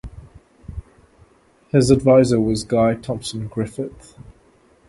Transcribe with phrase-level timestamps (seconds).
[1.67, 4.17] His advisor was Guy Thompson Griffith.